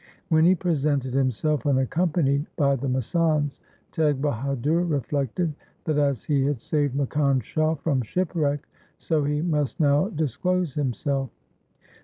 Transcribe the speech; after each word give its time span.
When 0.29 0.45
he 0.45 0.55
presented 0.55 1.13
himself 1.13 1.67
unaccompanied 1.67 2.47
by 2.55 2.75
the 2.75 2.87
masands, 2.87 3.59
Teg 3.91 4.19
Bahadur 4.19 4.81
reflected 4.83 5.53
that 5.83 5.99
as 5.99 6.23
he 6.23 6.43
had 6.45 6.59
saved 6.59 6.95
Makkhan 6.95 7.43
Shah 7.43 7.75
from 7.75 8.01
shipwreck, 8.01 8.65
so 8.97 9.23
he 9.23 9.43
must 9.43 9.79
now 9.79 10.09
dis 10.09 10.37
close 10.37 10.73
himself. 10.73 11.29